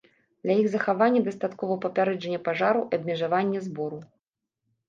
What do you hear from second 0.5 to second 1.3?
іх захавання